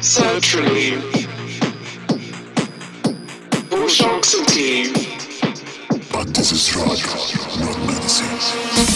Sertraline. 0.00 1.00
Bushoxity. 3.68 4.92
But 6.12 6.34
this 6.34 6.52
is 6.52 6.74
right, 6.74 7.60
not 7.60 7.78
medicine. 7.86 8.89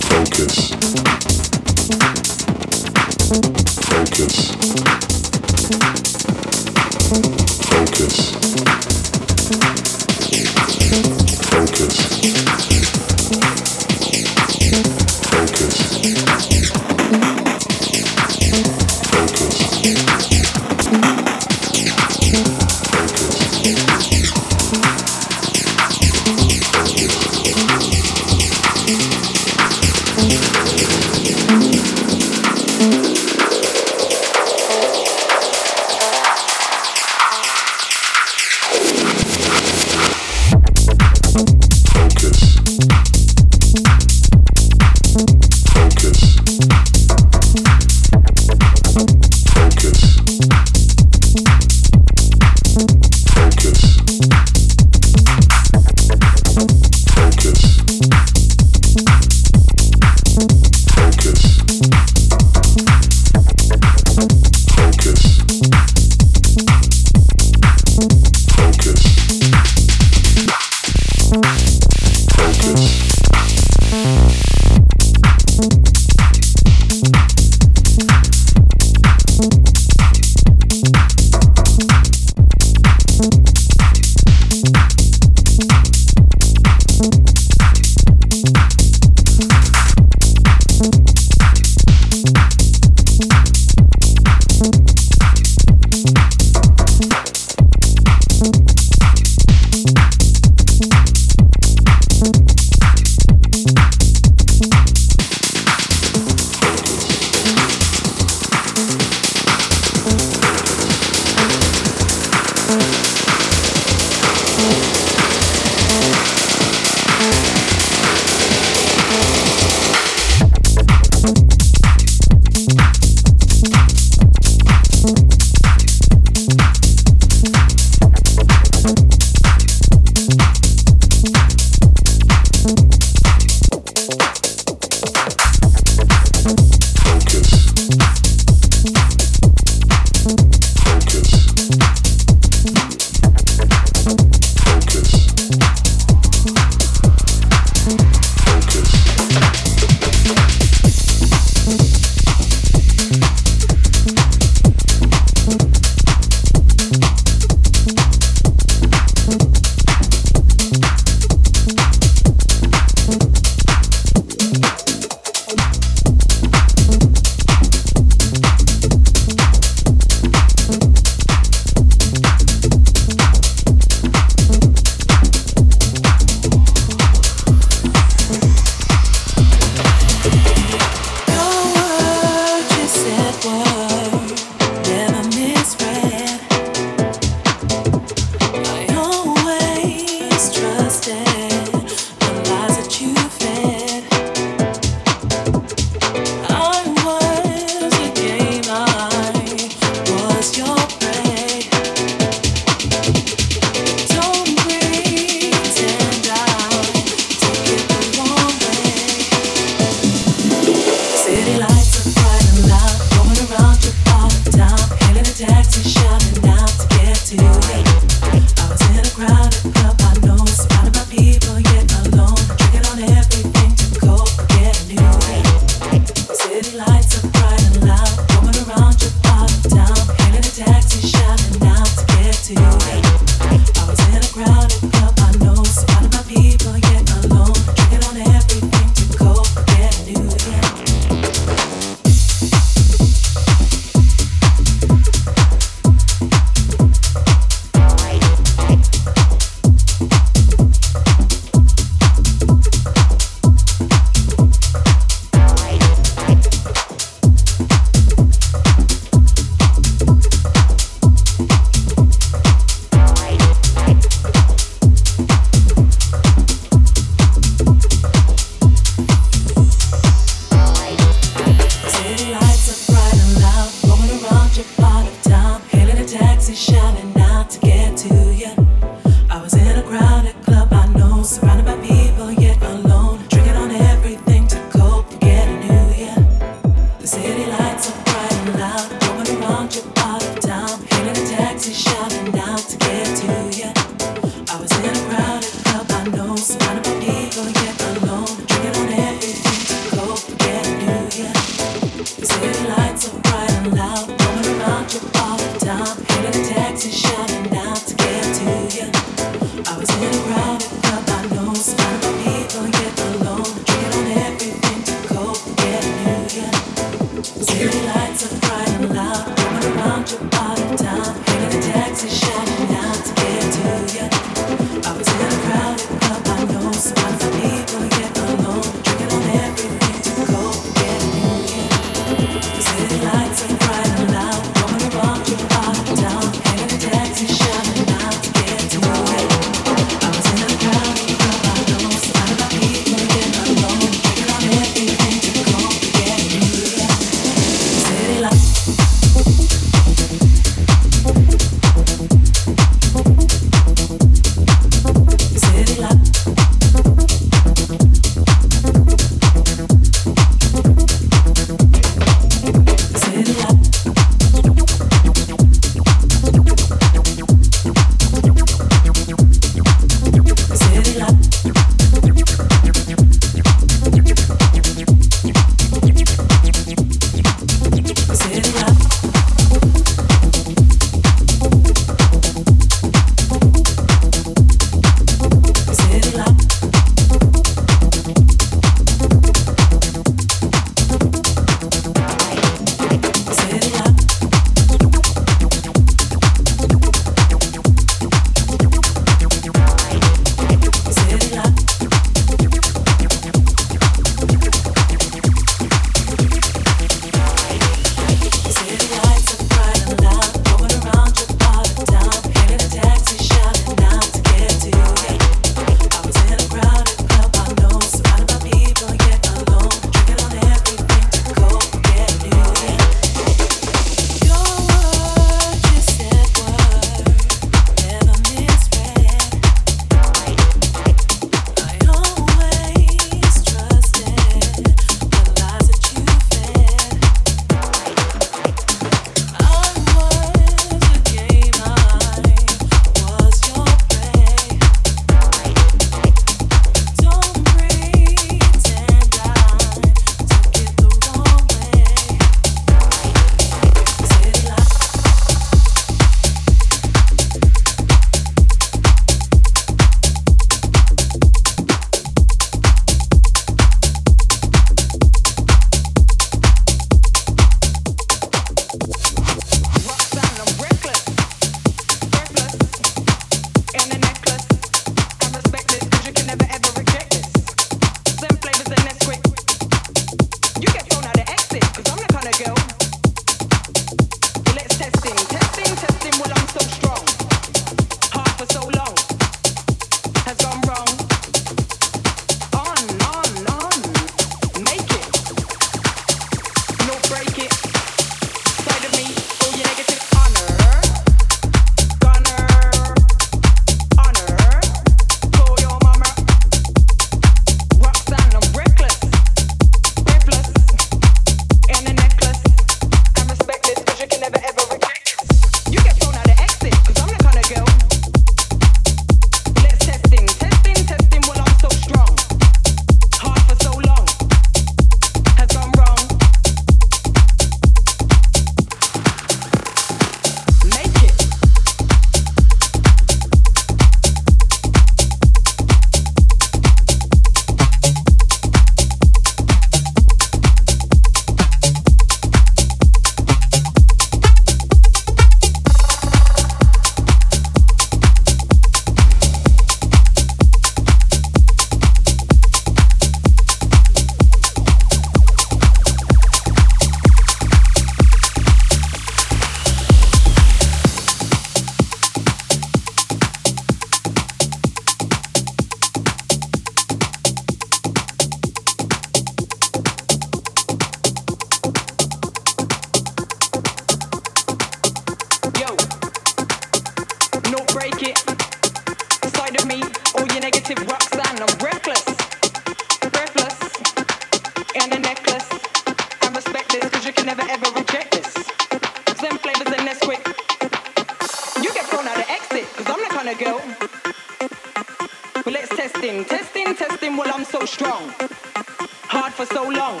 Hard 599.08 599.32
for 599.32 599.46
so 599.46 599.62
long. 599.68 600.00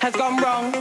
Has 0.00 0.14
gone 0.14 0.42
wrong. 0.42 0.74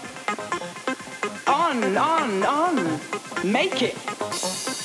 On, 1.48 1.98
on, 1.98 2.44
on. 2.44 3.00
Make 3.44 3.82
it. 3.82 4.77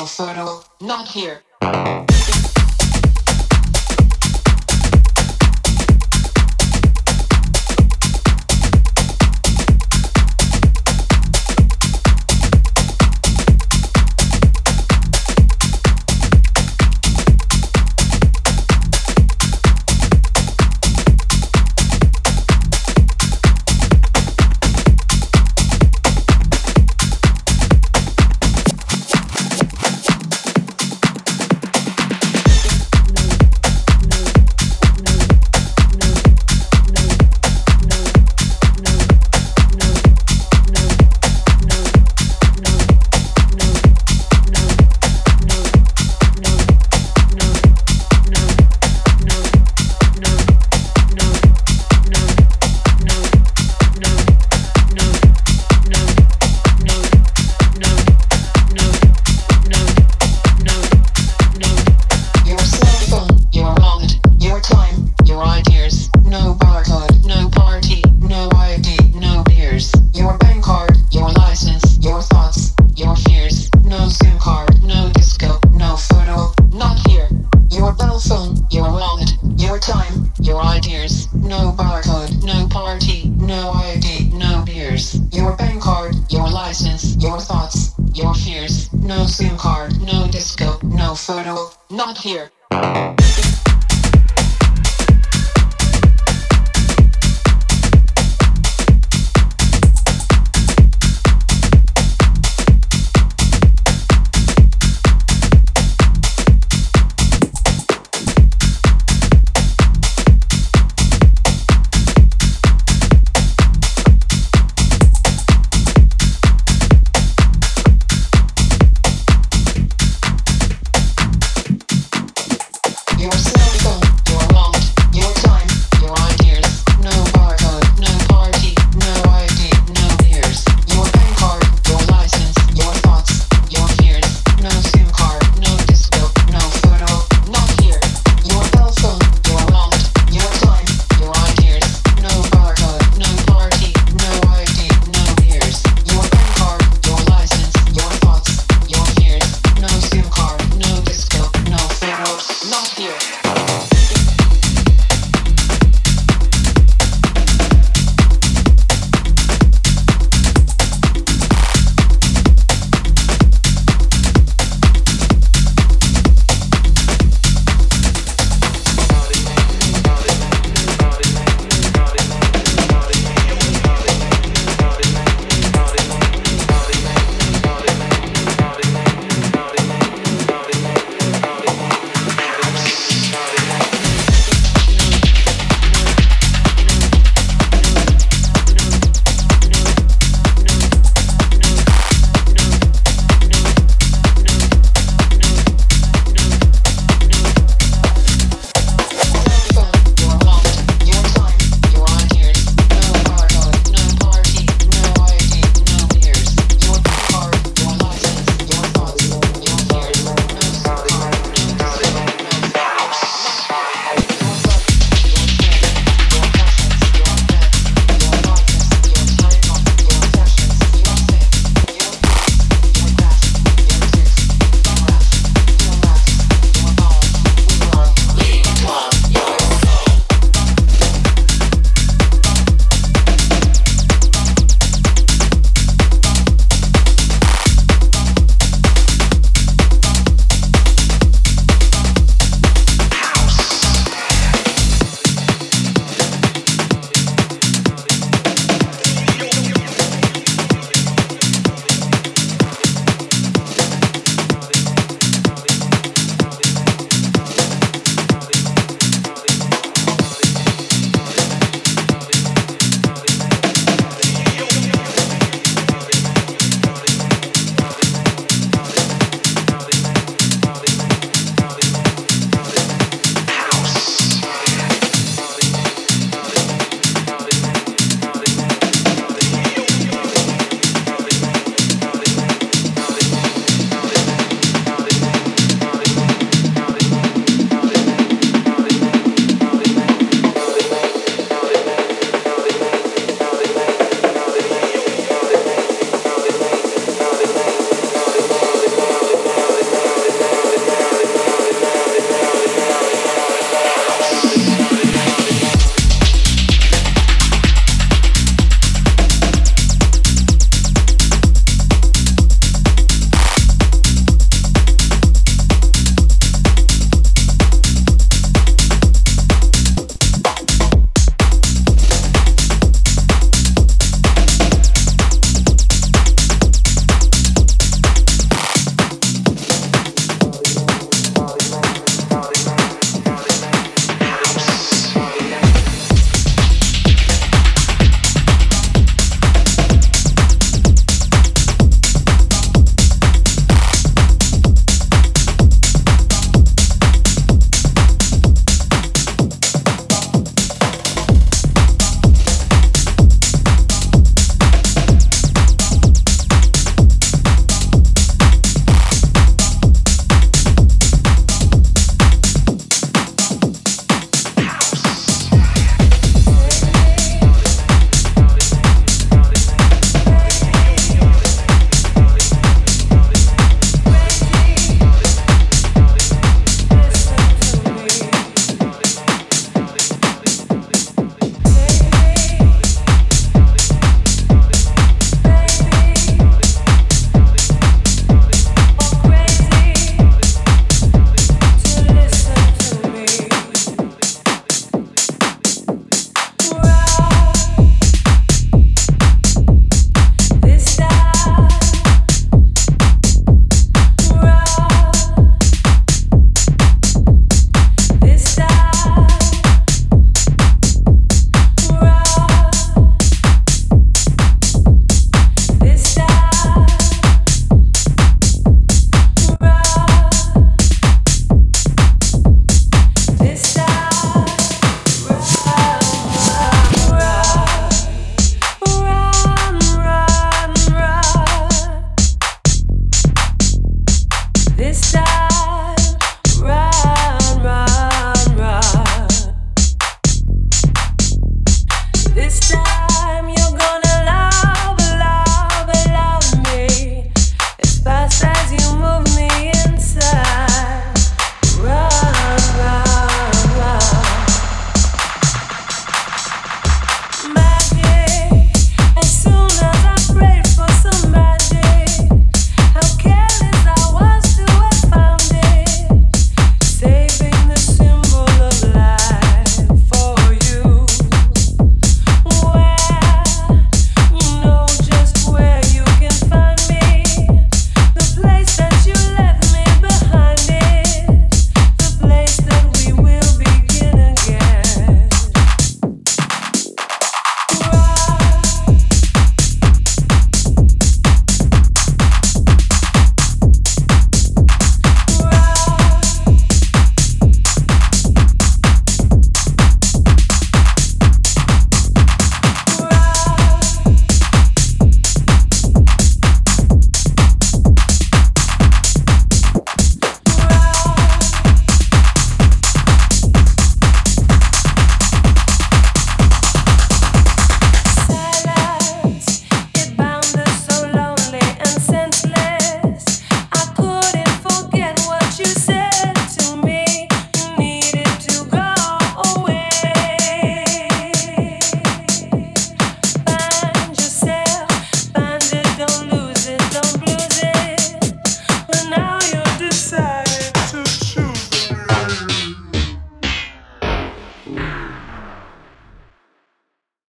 Final 0.00 0.06
photo, 0.06 0.64
not 0.80 1.08
here. 1.08 1.42